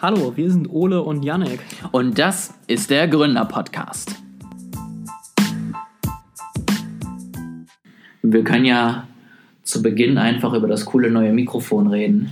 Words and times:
Hallo, 0.00 0.36
wir 0.36 0.50
sind 0.50 0.68
Ole 0.70 1.02
und 1.02 1.24
Janek. 1.24 1.60
Und 1.92 2.18
das 2.18 2.54
ist 2.66 2.90
der 2.90 3.08
Gründer-Podcast. 3.08 4.14
Wir 8.22 8.44
können 8.44 8.64
ja 8.64 9.06
zu 9.62 9.82
Beginn 9.82 10.18
einfach 10.18 10.52
über 10.52 10.68
das 10.68 10.84
coole 10.84 11.10
neue 11.10 11.32
Mikrofon 11.32 11.86
reden, 11.86 12.30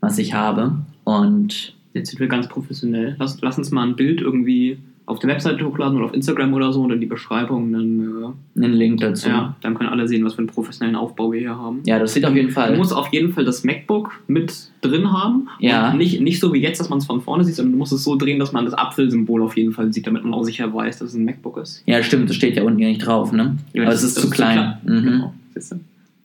was 0.00 0.18
ich 0.18 0.34
habe. 0.34 0.72
Und 1.04 1.74
Jetzt 1.92 2.10
sind 2.10 2.20
wir 2.20 2.28
ganz 2.28 2.48
professionell. 2.48 3.16
Lass, 3.18 3.40
lass 3.40 3.58
uns 3.58 3.70
mal 3.70 3.86
ein 3.86 3.96
Bild 3.96 4.20
irgendwie 4.20 4.78
auf 5.10 5.18
der 5.18 5.28
Webseite 5.30 5.64
hochladen 5.64 5.96
oder 5.98 6.06
auf 6.06 6.14
Instagram 6.14 6.54
oder 6.54 6.72
so 6.72 6.82
und 6.82 6.92
in 6.92 7.00
die 7.00 7.06
Beschreibung 7.06 7.72
dann, 7.72 8.34
einen 8.56 8.72
Link 8.74 9.00
dazu. 9.00 9.28
äh, 9.28 9.32
ja, 9.32 9.56
dann 9.60 9.74
können 9.74 9.90
alle 9.90 10.06
sehen, 10.08 10.24
was 10.24 10.34
für 10.34 10.38
einen 10.38 10.46
professionellen 10.46 10.96
Aufbau 10.96 11.32
wir 11.32 11.40
hier 11.40 11.56
haben. 11.56 11.80
Ja, 11.84 11.98
das 11.98 12.14
sieht 12.14 12.24
auf 12.24 12.34
jeden 12.34 12.48
Du 12.48 12.54
Fall. 12.54 12.76
musst 12.76 12.94
auf 12.94 13.08
jeden 13.12 13.32
Fall 13.32 13.44
das 13.44 13.64
MacBook 13.64 14.12
mit 14.28 14.52
drin 14.80 15.12
haben. 15.12 15.48
Ja. 15.58 15.90
Und 15.90 15.98
nicht, 15.98 16.20
nicht 16.20 16.40
so 16.40 16.52
wie 16.54 16.60
jetzt, 16.60 16.80
dass 16.80 16.88
man 16.88 16.98
es 16.98 17.06
von 17.06 17.20
vorne 17.20 17.44
sieht, 17.44 17.56
sondern 17.56 17.72
du 17.72 17.78
musst 17.78 17.92
es 17.92 18.04
so 18.04 18.16
drehen, 18.16 18.38
dass 18.38 18.52
man 18.52 18.64
das 18.64 18.74
Apfelsymbol 18.74 19.42
auf 19.42 19.56
jeden 19.56 19.72
Fall 19.72 19.92
sieht, 19.92 20.06
damit 20.06 20.24
man 20.24 20.32
auch 20.32 20.44
sicher 20.44 20.72
weiß, 20.72 20.98
dass 21.00 21.10
es 21.10 21.14
ein 21.16 21.24
MacBook 21.24 21.58
ist. 21.58 21.82
Ja, 21.86 22.02
stimmt, 22.02 22.28
das 22.30 22.36
steht 22.36 22.56
ja 22.56 22.62
unten 22.62 22.78
ja 22.78 22.88
nicht 22.88 23.04
drauf, 23.04 23.32
ne? 23.32 23.56
Ja, 23.72 23.82
Aber 23.82 23.90
das 23.92 24.02
es 24.02 24.16
ist 24.16 24.20
zu 24.22 24.30
klein. 24.30 24.78
Mhm. 24.84 25.02
Genau. 25.02 25.34
Siehst 25.54 25.72
du? 25.72 25.76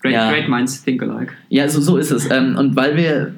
Great, 0.01 0.13
Ja. 0.13 0.29
great 0.31 0.47
minds 0.47 0.83
think 0.83 1.01
alike. 1.01 1.33
Ja, 1.49 1.67
so, 1.67 1.81
so 1.81 1.97
ist 1.97 2.11
es. 2.11 2.29
Ähm, 2.29 2.55
und 2.57 2.75
weil 2.75 2.95
wir 2.95 3.33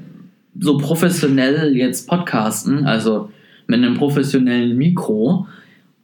so 0.59 0.77
professionell 0.77 1.75
jetzt 1.77 2.07
podcasten, 2.09 2.85
also 2.85 3.29
mit 3.67 3.77
einem 3.83 3.95
professionellen 3.95 4.77
Mikro, 4.77 5.47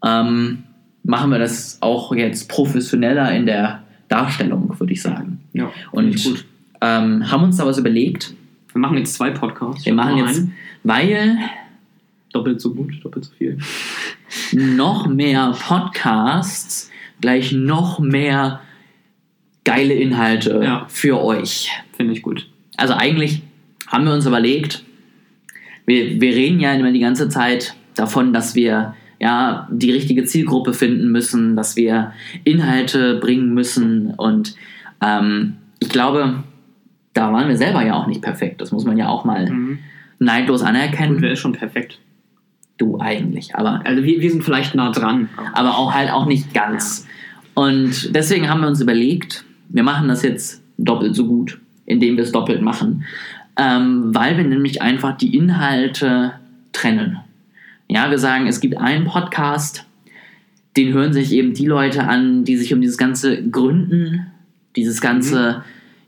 ähm, 0.06 0.64
machen 1.04 1.32
wir 1.32 1.40
das 1.40 1.78
auch 1.82 2.14
jetzt 2.16 2.50
professioneller 2.50 3.34
in 3.36 3.46
der 3.46 3.84
Darstellung, 4.08 4.78
würde 4.80 4.94
ich 4.94 5.02
sagen. 5.02 5.40
Ja, 5.54 5.72
finde 5.94 6.16
ich 6.16 6.26
Und 6.28 6.46
ähm, 6.82 7.32
haben 7.32 7.44
uns 7.44 7.58
da 7.58 7.66
was 7.66 7.78
überlegt. 7.78 8.34
Wir 8.74 8.80
machen 8.80 8.98
jetzt 8.98 9.14
zwei 9.16 9.32
Podcasts. 9.32 9.86
Wir 9.86 9.94
machen 9.94 10.18
jetzt, 10.18 10.40
einen. 10.40 10.54
weil 10.84 11.38
doppelt 12.34 12.60
so 12.60 12.74
gut, 12.74 12.94
doppelt 13.04 13.26
so 13.26 13.32
viel. 13.36 13.58
noch 14.52 15.08
mehr 15.08 15.56
Podcasts 15.68 16.92
gleich 17.22 17.52
noch 17.54 18.00
mehr 18.00 18.60
geile 19.64 19.94
Inhalte 19.94 20.60
Ja. 20.64 20.86
für 20.90 21.22
euch. 21.24 21.70
Finde 21.96 22.14
ich 22.14 22.22
gut. 22.22 22.50
Also 22.76 22.94
eigentlich 22.96 23.42
haben 23.88 24.06
wir 24.06 24.14
uns 24.14 24.26
überlegt, 24.26 24.84
wir, 25.86 26.20
wir 26.22 26.34
reden 26.36 26.60
ja 26.60 26.74
immer 26.74 26.92
die 26.92 27.00
ganze 27.00 27.30
Zeit 27.30 27.76
davon, 27.96 28.34
dass 28.34 28.56
wir 28.56 28.96
ja 29.20 29.68
die 29.72 29.92
richtige 29.92 30.24
Zielgruppe 30.26 30.74
finden 30.74 31.12
müssen, 31.12 31.56
dass 31.56 31.76
wir 31.76 32.14
Inhalte 32.44 33.20
bringen 33.20 33.54
müssen 33.54 34.14
und 34.18 34.56
ähm, 35.02 35.56
ich 35.80 35.90
glaube, 35.90 36.44
da 37.14 37.32
waren 37.32 37.48
wir 37.48 37.58
selber 37.58 37.86
ja 37.86 37.94
auch 37.94 38.08
nicht 38.08 38.22
perfekt. 38.22 38.60
Das 38.62 38.72
muss 38.72 38.86
man 38.86 38.98
ja 38.98 39.08
auch 39.10 39.24
mal 39.26 39.50
Mhm. 39.50 39.80
neidlos 40.20 40.62
Und 40.62 40.68
anerkennen. 40.68 41.22
wer 41.22 41.34
ist 41.34 41.40
schon 41.40 41.54
perfekt? 41.54 42.00
Du 42.78 43.00
eigentlich, 43.00 43.56
aber 43.56 43.82
Also 43.86 44.04
wir, 44.04 44.20
wir 44.20 44.32
sind 44.32 44.44
vielleicht 44.44 44.74
nah 44.76 44.92
dran. 44.92 45.30
aber 45.54 45.78
auch 45.78 45.94
halt 45.94 46.12
auch 46.12 46.26
nicht 46.26 46.54
ganz. 46.54 47.06
Und 47.54 48.16
deswegen 48.16 48.50
haben 48.50 48.62
wir 48.62 48.68
uns 48.68 48.82
überlegt, 48.82 49.46
wir 49.70 49.84
machen 49.84 50.08
das 50.08 50.24
jetzt 50.24 50.64
doppelt 50.78 51.16
so 51.16 51.28
gut, 51.28 51.60
indem 51.86 52.16
wir 52.18 52.24
es 52.24 52.32
doppelt 52.32 52.62
machen, 52.62 53.04
ähm, 53.58 54.14
weil 54.14 54.38
wir 54.38 54.44
nämlich 54.44 54.82
einfach 54.82 55.18
die 55.18 55.36
Inhalte 55.36 56.34
trennen. 56.72 57.18
Ja, 57.88 58.10
wir 58.10 58.20
sagen, 58.20 58.48
es 58.48 58.60
gibt 58.60 58.78
einen 58.78 59.06
Podcast, 59.06 59.86
den 60.78 60.94
hören 60.94 61.14
sich 61.14 61.32
eben 61.32 61.54
die 61.54 61.68
Leute 61.68 62.04
an, 62.04 62.46
die 62.46 62.58
sich 62.58 62.74
um 62.74 62.82
dieses 62.82 62.98
ganze 62.98 63.44
Gründen, 63.50 64.28
dieses 64.76 65.02
ganze 65.02 65.64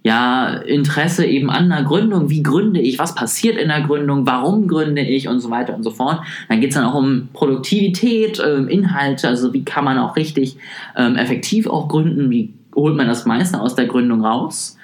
ja, 0.06 0.50
Interesse 0.50 1.26
eben 1.26 1.50
an 1.50 1.72
einer 1.72 1.84
Gründung, 1.84 2.30
wie 2.30 2.44
gründe 2.44 2.80
ich, 2.80 3.00
was 3.00 3.16
passiert 3.16 3.58
in 3.58 3.70
der 3.70 3.82
Gründung, 3.82 4.28
warum 4.28 4.68
gründe 4.68 5.02
ich? 5.02 5.28
Und 5.28 5.40
so 5.40 5.50
weiter 5.50 5.76
und 5.76 5.82
so 5.82 5.90
fort. 5.90 6.22
Dann 6.48 6.62
geht 6.62 6.70
es 6.70 6.76
dann 6.76 6.86
auch 6.86 6.94
um 6.94 7.30
Produktivität, 7.34 8.40
ähm, 8.40 8.68
Inhalte, 8.68 9.28
also 9.28 9.52
wie 9.54 9.66
kann 9.66 9.84
man 9.84 9.98
auch 9.98 10.16
richtig 10.16 10.58
ähm, 10.96 11.16
effektiv 11.16 11.66
auch 11.66 11.88
gründen, 11.88 12.30
wie 12.30 12.54
holt 12.76 12.96
man 12.96 13.08
das 13.08 13.26
meiste 13.26 13.60
aus 13.60 13.74
der 13.74 13.88
Gründung 13.88 14.24
raus. 14.24 14.78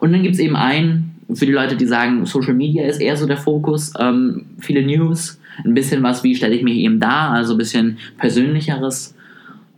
Und 0.00 0.12
dann 0.12 0.24
gibt 0.24 0.34
es 0.34 0.40
eben 0.40 0.56
einen, 0.56 1.13
für 1.32 1.46
die 1.46 1.52
Leute, 1.52 1.76
die 1.76 1.86
sagen, 1.86 2.26
Social 2.26 2.54
Media 2.54 2.84
ist 2.84 3.00
eher 3.00 3.16
so 3.16 3.26
der 3.26 3.36
Fokus, 3.36 3.92
ähm, 3.98 4.46
viele 4.58 4.84
News, 4.84 5.40
ein 5.64 5.74
bisschen 5.74 6.02
was, 6.02 6.24
wie 6.24 6.34
stelle 6.34 6.54
ich 6.54 6.62
mich 6.62 6.78
eben 6.78 7.00
dar, 7.00 7.30
also 7.30 7.54
ein 7.54 7.58
bisschen 7.58 7.98
persönlicheres. 8.18 9.14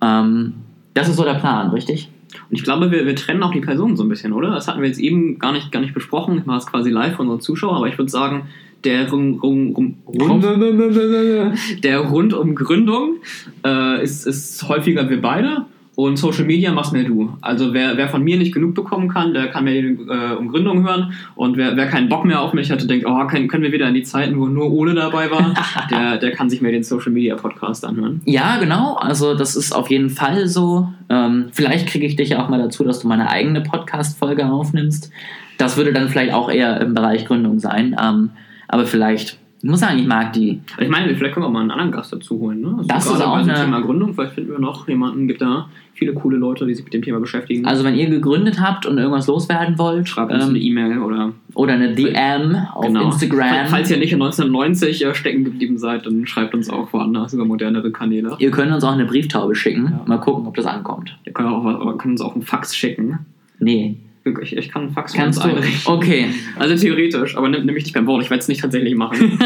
Ähm, 0.03 0.55
das 0.95 1.09
ist 1.09 1.17
so 1.17 1.25
der 1.25 1.35
Plan, 1.35 1.71
richtig? 1.71 2.09
Und 2.51 2.57
ich 2.57 2.65
glaube, 2.65 2.91
wir, 2.91 3.07
wir 3.07 3.17
trennen 3.17 3.43
auch 3.43 3.53
die 3.53 3.61
Personen 3.61 3.97
so 3.97 4.05
ein 4.05 4.09
bisschen, 4.09 4.33
oder? 4.33 4.51
Das 4.51 4.69
hatten 4.69 4.81
wir 4.81 4.89
jetzt 4.89 5.01
eben 5.01 5.39
gar 5.39 5.53
nicht, 5.53 5.73
gar 5.73 5.81
nicht 5.81 5.95
besprochen. 5.95 6.39
Ich 6.39 6.47
mache 6.47 6.59
es 6.59 6.67
quasi 6.67 6.91
live 6.91 7.17
für 7.17 7.23
unsere 7.23 7.41
Zuschauer, 7.41 7.77
aber 7.77 7.89
ich 7.89 7.99
würde 7.99 8.11
sagen, 8.11 8.47
der 8.85 9.11
rum, 9.11 9.41
rum, 9.43 9.75
rum, 9.75 9.97
rund, 10.07 10.45
der 11.85 11.99
rund 12.01 12.35
um 12.35 12.55
Gründung 12.55 13.17
äh, 13.65 14.03
ist, 14.03 14.27
ist 14.27 14.69
häufiger 14.69 15.09
wir 15.09 15.21
beide. 15.21 15.67
Und 15.97 16.19
Social 16.19 16.45
Media 16.45 16.73
machst 16.73 16.93
mehr 16.93 17.05
du. 17.05 17.39
Also 17.41 17.73
wer, 17.73 17.97
wer 17.97 18.09
von 18.09 18.23
mir 18.23 18.37
nicht 18.37 18.53
genug 18.53 18.75
bekommen 18.75 19.09
kann, 19.09 19.33
der 19.33 19.49
kann 19.49 19.65
mir 19.65 19.77
äh, 19.77 20.35
um 20.39 20.49
Gründung 20.49 20.87
hören. 20.87 21.15
Und 21.35 21.57
wer, 21.57 21.75
wer 21.75 21.87
keinen 21.87 22.11
Bock 22.11 22.27
mehr 22.27 22.43
auf 22.43 22.53
mich 22.53 22.71
hatte, 22.71 22.87
denkt, 22.87 23.07
oh, 23.09 23.27
können, 23.27 23.49
können 23.49 23.63
wir 23.63 23.73
wieder 23.73 23.89
in 23.89 23.95
die 23.95 24.03
Zeiten, 24.03 24.39
wo 24.39 24.47
nur 24.47 24.71
Ole 24.71 24.95
dabei 24.95 25.31
war, 25.31 25.55
der, 25.91 26.19
der 26.19 26.33
kann 26.33 26.51
sich 26.51 26.61
mehr 26.61 26.71
den 26.71 26.83
Social 26.83 27.11
Media 27.13 27.35
Podcast 27.35 27.83
anhören. 27.83 28.21
Ja, 28.27 28.59
genau. 28.59 28.97
Also 28.97 29.35
das 29.35 29.57
ist 29.57 29.73
auf 29.73 29.89
jeden 29.89 30.11
Fall 30.11 30.49
so. 30.49 30.93
Ähm, 31.09 31.47
vielleicht 31.53 31.89
kriege 31.89 32.05
ich 32.05 32.15
dich 32.15 32.29
ja 32.29 32.45
auch 32.45 32.51
mal 32.51 32.59
dazu, 32.59 32.85
dass 32.85 33.01
du 33.01 33.09
meine 33.09 33.31
eigene 33.31 33.63
Podcast-Folge 33.63 34.45
aufnimmst. 34.45 35.11
Das 35.57 35.79
würde 35.79 35.95
dann 35.95 36.11
vielleicht 36.11 36.35
auch 36.35 36.51
eher 36.51 36.79
im 36.83 36.93
Bereich 36.93 37.25
Gründung 37.25 37.59
sein. 37.59 37.97
Ähm, 37.99 38.33
aber 38.69 38.85
vielleicht, 38.85 39.39
ich 39.67 39.71
muss 39.71 39.81
sagen, 39.81 39.99
ich 39.99 40.07
mag 40.07 40.33
die. 40.33 40.61
Ich 40.79 40.89
meine, 40.89 41.13
vielleicht 41.17 41.35
können 41.35 41.43
wir 41.43 41.49
auch 41.49 41.53
mal 41.53 41.63
einen 41.63 41.73
anderen 41.73 41.91
Gast 41.91 42.13
dazu 42.13 42.39
holen. 42.39 42.61
Ne? 42.61 42.75
Also 42.77 42.87
Das 42.89 43.05
ist 43.05 43.21
auch 43.21 43.35
bei 43.35 43.41
eine- 43.41 43.55
Thema 43.55 43.81
Gründung. 43.81 44.15
Vielleicht 44.15 44.35
finden 44.35 44.53
wir 44.53 44.61
noch 44.61 44.87
jemanden. 44.87 45.27
Gibt 45.27 45.43
da 45.43 45.69
viele 45.93 46.15
coole 46.15 46.37
Leute, 46.37 46.67
die 46.67 46.75
sich 46.75 46.85
mit 46.85 46.95
dem 46.95 47.03
Thema 47.03 47.19
beschäftigen. 47.19 47.67
Also 47.67 47.83
wenn 47.83 47.97
ihr 47.97 48.09
gegründet 48.09 48.61
habt 48.61 48.87
und 48.87 48.97
irgendwas 48.97 49.27
loswerden 49.27 49.77
wollt, 49.77 50.09
schreibt 50.09 50.31
uns 50.33 50.45
eine 50.45 50.57
ähm, 50.57 50.65
E-Mail 50.65 50.99
oder 51.01 51.33
oder 51.55 51.73
eine 51.73 51.97
DM 51.97 52.55
auf 52.75 52.87
genau. 52.87 53.07
Instagram. 53.07 53.67
Falls 53.67 53.91
ihr 53.91 53.97
nicht 53.97 54.13
in 54.13 54.23
1990 54.23 55.05
äh, 55.05 55.15
stecken 55.17 55.43
geblieben 55.43 55.79
seid, 55.79 56.07
dann 56.07 56.29
schreibt 56.29 56.55
uns 56.55 56.71
auch 56.71 56.93
woanders 56.93 57.35
über 57.35 57.45
modernere 57.45 57.91
Kanäle. 57.91 58.37
Ihr 58.39 58.53
könnt 58.53 58.71
uns 58.71 58.85
auch 58.85 58.93
eine 58.93 59.05
Brieftaube 59.05 59.57
schicken. 59.57 59.87
Ja. 59.91 60.03
Mal 60.07 60.19
gucken, 60.19 60.47
ob 60.47 60.55
das 60.55 60.67
ankommt. 60.67 61.19
Ihr 61.25 61.33
könnt, 61.33 61.49
auch, 61.49 61.65
könnt 61.99 62.13
uns 62.13 62.21
auch 62.21 62.35
einen 62.35 62.43
Fax 62.43 62.77
schicken. 62.77 63.19
Nee. 63.59 63.97
Ich, 64.43 64.57
ich 64.57 64.69
kann 64.71 64.83
einen 64.83 64.91
Fax 64.93 65.13
Kannst 65.13 65.43
du? 65.45 65.49
einrichten. 65.49 65.93
Okay. 65.93 66.27
Also 66.59 66.77
theoretisch, 66.77 67.37
aber 67.37 67.49
nimm, 67.49 67.65
nimm 67.65 67.75
mich 67.75 67.85
nicht 67.85 67.95
beim 67.95 68.07
Wort. 68.07 68.23
Ich 68.25 68.31
werde 68.31 68.41
es 68.41 68.49
nicht 68.49 68.61
tatsächlich 68.61 68.95
machen. 68.97 69.39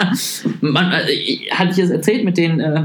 Man, 0.60 0.92
äh, 0.92 1.36
hatte 1.50 1.72
ich 1.72 1.78
es 1.78 1.90
erzählt 1.90 2.24
mit 2.24 2.36
den 2.36 2.60
äh, 2.60 2.82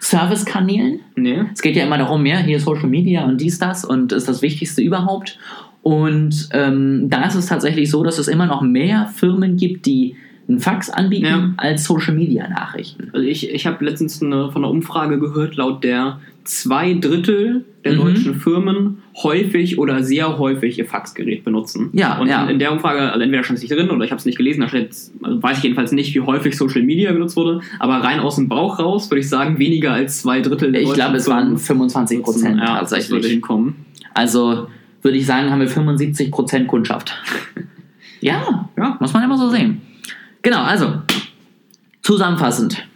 Service-Kanälen? 0.00 1.00
nee. 1.16 1.42
Es 1.52 1.62
geht 1.62 1.76
ja 1.76 1.84
immer 1.86 1.98
darum, 1.98 2.24
ja, 2.26 2.38
hier 2.38 2.60
Social 2.60 2.88
Media 2.88 3.24
und 3.24 3.40
dies, 3.40 3.58
das 3.58 3.84
und 3.84 4.12
ist 4.12 4.28
das 4.28 4.42
Wichtigste 4.42 4.82
überhaupt. 4.82 5.38
Und 5.82 6.48
ähm, 6.52 7.08
da 7.08 7.24
ist 7.26 7.34
es 7.36 7.46
tatsächlich 7.46 7.90
so, 7.90 8.02
dass 8.02 8.18
es 8.18 8.26
immer 8.28 8.46
noch 8.46 8.60
mehr 8.62 9.06
Firmen 9.14 9.56
gibt, 9.56 9.86
die 9.86 10.16
einen 10.48 10.58
Fax 10.60 10.90
anbieten 10.90 11.26
Ja. 11.26 11.52
als 11.56 11.84
Social 11.84 12.14
Media 12.14 12.48
Nachrichten. 12.48 13.10
Also 13.12 13.26
ich, 13.26 13.50
ich 13.52 13.66
habe 13.66 13.84
letztens 13.84 14.22
eine, 14.22 14.50
von 14.50 14.64
einer 14.64 14.70
Umfrage 14.70 15.18
gehört, 15.18 15.56
laut 15.56 15.82
der 15.84 16.20
zwei 16.48 16.94
Drittel 16.94 17.64
der 17.84 17.92
Mhm. 17.94 17.98
deutschen 17.98 18.34
Firmen 18.34 19.02
häufig 19.22 19.78
oder 19.78 20.02
sehr 20.02 20.38
häufig 20.38 20.78
ihr 20.78 20.86
Faxgerät 20.86 21.44
benutzen. 21.44 21.90
Ja, 21.92 22.18
und 22.18 22.28
ja. 22.28 22.46
In, 22.48 22.58
der 22.58 22.72
Umfrage, 22.72 23.12
also 23.12 23.20
entweder 23.20 23.44
stand 23.44 23.58
es 23.58 23.62
nicht 23.62 23.72
drin 23.76 23.90
oder 23.90 24.04
ich 24.04 24.10
habe 24.10 24.18
es 24.18 24.26
nicht 24.26 24.36
gelesen, 24.38 24.60
da 24.60 24.68
steht, 24.68 24.90
also 25.22 25.42
weiß 25.42 25.58
ich 25.58 25.62
jedenfalls 25.64 25.92
nicht, 25.92 26.14
wie 26.14 26.20
häufig 26.20 26.56
Social 26.56 26.82
Media 26.82 27.12
genutzt 27.12 27.36
wurde, 27.36 27.60
aber 27.78 27.94
rein 27.96 28.20
aus 28.20 28.36
dem 28.36 28.48
Bauch 28.48 28.78
raus 28.78 29.10
würde 29.10 29.20
ich 29.20 29.28
sagen, 29.28 29.58
weniger 29.58 29.92
als 29.92 30.22
zwei 30.22 30.40
Drittel 30.40 30.72
der 30.72 30.82
Ich 30.82 30.92
glaube, 30.92 31.16
es 31.16 31.28
waren 31.28 31.56
25 31.58 32.22
Prozent 32.22 32.58
Ja, 32.58 32.80
das 32.80 32.90
würde 32.90 33.00
tatsächlich. 33.02 33.26
hinkommen. 33.32 33.76
Also 34.14 34.68
würde 35.02 35.18
ich 35.18 35.26
sagen, 35.26 35.50
haben 35.50 35.60
wir 35.60 35.68
75 35.68 36.30
Prozent 36.30 36.66
Kundschaft. 36.68 37.14
ja, 38.20 38.68
Ja. 38.76 38.96
muss 39.00 39.12
man 39.12 39.22
immer 39.22 39.38
so 39.38 39.48
sehen. 39.50 39.80
Genau, 40.42 40.62
also 40.62 40.92
zusammenfassend. 42.02 42.86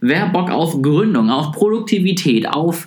Wer 0.00 0.26
Bock 0.28 0.50
auf 0.50 0.80
Gründung, 0.82 1.30
auf 1.30 1.52
Produktivität, 1.52 2.48
auf 2.48 2.86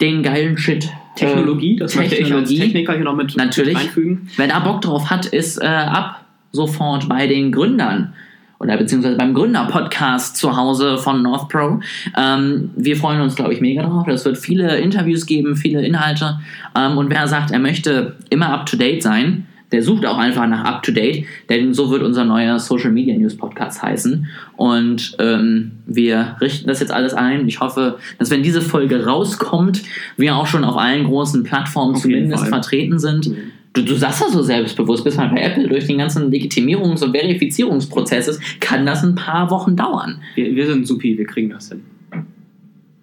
den 0.00 0.22
geilen 0.22 0.56
Shit. 0.58 0.88
Technologie, 1.16 1.76
äh, 1.76 1.78
das 1.78 1.96
möchte 1.96 2.14
ich 2.14 2.20
als 2.20 2.28
Technologie, 2.28 2.58
Techniker 2.58 2.92
hier 2.94 3.04
noch 3.04 3.16
mit, 3.16 3.36
Natürlich. 3.36 3.74
mit 3.74 3.84
einfügen. 3.84 4.28
Wer 4.36 4.48
da 4.48 4.60
Bock 4.60 4.82
drauf 4.82 5.10
hat, 5.10 5.26
ist 5.26 5.60
äh, 5.60 5.66
ab 5.66 6.24
sofort 6.52 7.08
bei 7.08 7.26
den 7.26 7.52
Gründern 7.52 8.12
oder 8.58 8.76
beziehungsweise 8.76 9.16
beim 9.16 9.34
Gründer-Podcast 9.34 10.36
zu 10.36 10.56
Hause 10.56 10.98
von 10.98 11.22
North 11.22 11.48
Pro. 11.48 11.80
Ähm, 12.16 12.70
wir 12.76 12.96
freuen 12.96 13.20
uns, 13.20 13.34
glaube 13.34 13.52
ich, 13.52 13.60
mega 13.60 13.82
drauf. 13.82 14.06
Es 14.08 14.24
wird 14.24 14.38
viele 14.38 14.78
Interviews 14.78 15.26
geben, 15.26 15.56
viele 15.56 15.84
Inhalte. 15.84 16.40
Ähm, 16.74 16.96
und 16.96 17.10
wer 17.10 17.28
sagt, 17.28 17.50
er 17.50 17.58
möchte 17.58 18.16
immer 18.30 18.50
up-to-date 18.50 19.02
sein, 19.02 19.46
der 19.72 19.82
sucht 19.82 20.06
auch 20.06 20.18
einfach 20.18 20.46
nach 20.46 20.64
up-to-date, 20.64 21.26
denn 21.48 21.74
so 21.74 21.90
wird 21.90 22.02
unser 22.02 22.24
neuer 22.24 22.58
Social 22.58 22.92
Media 22.92 23.16
News 23.16 23.36
Podcast 23.36 23.82
heißen. 23.82 24.26
Und 24.56 25.16
ähm, 25.18 25.72
wir 25.86 26.36
richten 26.40 26.68
das 26.68 26.80
jetzt 26.80 26.92
alles 26.92 27.14
ein. 27.14 27.48
Ich 27.48 27.60
hoffe, 27.60 27.98
dass 28.18 28.30
wenn 28.30 28.42
diese 28.42 28.62
Folge 28.62 29.04
rauskommt, 29.04 29.82
wir 30.16 30.36
auch 30.36 30.46
schon 30.46 30.64
auf 30.64 30.76
allen 30.76 31.04
großen 31.06 31.42
Plattformen 31.42 31.94
Auf 31.94 32.02
zumindest 32.02 32.46
vertreten 32.46 32.98
sind. 32.98 33.30
Du, 33.72 33.82
du 33.82 33.94
sagst 33.94 34.22
ja 34.22 34.28
so 34.30 34.42
selbstbewusst, 34.42 35.04
bis 35.04 35.16
man 35.16 35.34
bei 35.34 35.42
Apple 35.42 35.68
durch 35.68 35.86
den 35.86 35.98
ganzen 35.98 36.30
Legitimierungs- 36.30 37.04
und 37.04 37.12
Verifizierungsprozess 37.12 38.28
ist, 38.28 38.60
kann 38.60 38.86
das 38.86 39.02
ein 39.02 39.16
paar 39.16 39.50
Wochen 39.50 39.76
dauern. 39.76 40.22
Wir, 40.34 40.54
wir 40.54 40.66
sind 40.66 40.86
supi, 40.86 41.18
wir 41.18 41.26
kriegen 41.26 41.50
das 41.50 41.68
hin. 41.68 41.82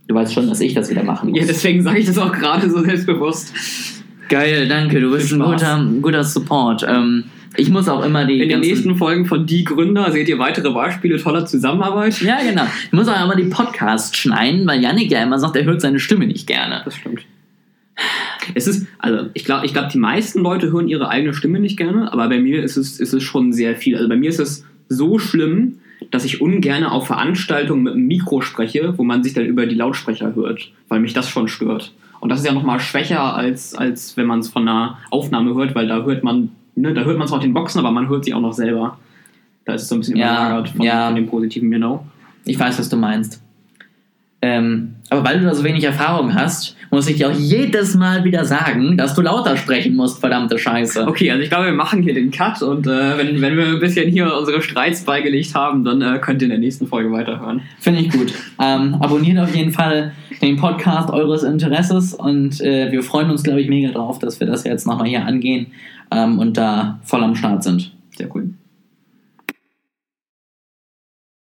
Du 0.08 0.16
weißt 0.16 0.34
schon, 0.34 0.48
dass 0.48 0.60
ich 0.62 0.74
das 0.74 0.90
wieder 0.90 1.04
machen 1.04 1.30
muss. 1.30 1.40
Ja, 1.40 1.46
deswegen 1.46 1.82
sage 1.82 2.00
ich 2.00 2.06
das 2.06 2.18
auch 2.18 2.32
gerade 2.32 2.70
so 2.70 2.82
selbstbewusst. 2.82 3.54
Geil, 4.34 4.68
danke. 4.68 5.00
Du 5.00 5.12
bist 5.12 5.32
ein 5.32 5.40
guter, 5.40 5.88
guter 6.02 6.24
Support. 6.24 6.84
Ähm, 6.90 7.26
ich 7.56 7.70
muss 7.70 7.88
auch 7.88 8.04
immer 8.04 8.26
die 8.26 8.42
In 8.42 8.50
den 8.50 8.62
nächsten 8.62 8.96
Folgen 8.96 9.28
von 9.28 9.46
Die 9.46 9.64
Gründer 9.64 10.12
seht 10.12 10.28
ihr 10.28 10.40
weitere 10.40 10.72
Beispiele 10.72 11.22
toller 11.22 11.46
Zusammenarbeit. 11.46 12.20
Ja, 12.20 12.40
genau. 12.42 12.64
Ich 12.88 12.94
muss 12.94 13.08
auch 13.08 13.24
immer 13.24 13.36
die 13.36 13.44
Podcasts 13.44 14.18
schneiden, 14.18 14.66
weil 14.66 14.82
Yannick 14.82 15.12
ja 15.12 15.22
immer 15.22 15.38
sagt, 15.38 15.56
er 15.56 15.66
hört 15.66 15.82
seine 15.82 16.00
Stimme 16.00 16.26
nicht 16.26 16.48
gerne. 16.48 16.82
Das 16.84 16.96
stimmt. 16.96 17.22
Es 18.56 18.66
ist, 18.66 18.88
also 18.98 19.28
ich 19.36 19.46
glaube, 19.46 19.68
ich 19.68 19.74
glaub, 19.74 19.90
die 19.90 20.00
meisten 20.00 20.42
Leute 20.42 20.72
hören 20.72 20.88
ihre 20.88 21.10
eigene 21.10 21.36
Stimme 21.36 21.60
nicht 21.60 21.78
gerne, 21.78 22.12
aber 22.12 22.28
bei 22.28 22.40
mir 22.40 22.64
ist 22.64 22.76
es, 22.76 23.00
ist 23.00 23.14
es 23.14 23.22
schon 23.22 23.54
sehr 23.54 23.76
viel. 23.76 23.98
Also 23.98 24.10
bei 24.10 24.18
mir 24.18 24.30
ist 24.30 24.40
es 24.40 24.66
so 24.90 25.20
schlimm, 25.20 25.78
dass 26.10 26.26
ich 26.26 26.42
ungern 26.42 26.86
auf 26.86 27.06
Veranstaltungen 27.06 27.84
mit 27.84 27.94
einem 27.94 28.08
Mikro 28.08 28.42
spreche, 28.42 28.98
wo 28.98 29.04
man 29.04 29.24
sich 29.24 29.36
dann 29.36 29.46
über 29.46 29.68
die 29.68 29.76
Lautsprecher 29.76 30.34
hört, 30.34 30.72
weil 30.88 31.02
mich 31.02 31.14
das 31.14 31.30
schon 31.30 31.48
stört. 31.48 31.94
Und 32.24 32.30
das 32.30 32.40
ist 32.40 32.46
ja 32.46 32.54
nochmal 32.54 32.80
schwächer, 32.80 33.36
als, 33.36 33.76
als 33.76 34.16
wenn 34.16 34.28
man 34.28 34.40
es 34.40 34.48
von 34.48 34.66
einer 34.66 34.98
Aufnahme 35.10 35.54
hört, 35.56 35.76
weil 35.76 35.90
da 35.90 36.04
hört 36.04 36.24
man, 36.24 36.52
ne, 36.74 36.94
da 36.94 37.02
hört 37.02 37.18
man 37.18 37.28
zwar 37.28 37.42
den 37.42 37.54
Boxen, 37.54 37.80
aber 37.80 37.92
man 37.92 38.08
hört 38.08 38.24
sie 38.24 38.34
auch 38.34 38.40
noch 38.40 38.54
selber. 38.54 38.98
Da 39.66 39.74
ist 39.74 39.82
es 39.82 39.90
so 39.90 39.96
ein 39.96 40.00
bisschen 40.00 40.16
Ja, 40.16 40.46
überlagert 40.46 40.70
von, 40.70 40.86
ja. 40.86 41.08
von 41.08 41.16
dem 41.18 41.28
positiven 41.28 41.70
Genau. 41.70 42.06
Ich 42.46 42.58
weiß, 42.58 42.80
was 42.80 42.88
du 42.88 42.96
meinst. 42.96 43.42
Ähm, 44.42 44.96
aber 45.10 45.26
weil 45.26 45.42
du 45.42 45.46
da 45.46 45.54
so 45.54 45.66
wenig 45.66 45.84
Erfahrung 45.84 46.34
hast, 46.34 46.78
muss 46.94 47.08
ich 47.08 47.18
dir 47.18 47.30
auch 47.32 47.36
jedes 47.36 47.96
Mal 47.96 48.24
wieder 48.24 48.46
sagen, 48.46 48.98
dass 48.98 49.16
du 49.16 49.22
lauter 49.22 49.58
sprechen 49.58 49.96
musst, 49.96 50.20
verdammte 50.20 50.60
Scheiße. 50.60 51.08
Okay, 51.08 51.32
also 51.32 51.42
ich 51.42 51.50
glaube, 51.50 51.66
wir 51.66 51.74
machen 51.74 52.04
hier 52.04 52.14
den 52.14 52.30
Cut 52.30 52.62
und 52.62 52.86
äh, 52.86 53.18
wenn, 53.18 53.42
wenn 53.42 53.58
wir 53.58 53.66
ein 53.66 53.80
bisschen 53.80 54.12
hier 54.12 54.32
unsere 54.38 54.62
Streits 54.62 55.04
beigelegt 55.04 55.56
haben, 55.56 55.84
dann 55.84 56.04
äh, 56.04 56.20
könnt 56.20 56.44
ihr 56.44 56.46
in 56.46 56.52
der 56.52 56.60
nächsten 56.60 56.86
Folge 56.86 57.12
weiterhören. 57.12 57.62
Finde 57.80 58.02
ich 58.02 58.12
gut. 58.12 58.32
Ähm, 58.62 58.96
abonniert 59.00 59.40
auf 59.40 59.56
jeden 59.56 59.72
Fall 59.72 60.12
den 60.40 60.56
Podcast 60.58 61.10
eures 61.10 61.42
Interesses 61.42 62.14
und 62.14 62.62
äh, 62.62 62.92
wir 62.92 63.02
freuen 63.02 63.32
uns, 63.32 63.42
glaube 63.42 63.60
ich, 63.60 63.70
mega 63.70 63.92
drauf, 63.92 64.20
dass 64.20 64.40
wir 64.40 64.46
das 64.46 64.64
jetzt 64.64 64.86
nochmal 64.86 65.08
hier 65.08 65.26
angehen 65.26 65.72
ähm, 66.12 66.38
und 66.38 66.58
da 66.58 67.00
voll 67.04 67.24
am 67.24 67.36
Start 67.36 67.64
sind. 67.64 67.92
Sehr 68.16 68.30
cool. 68.36 68.54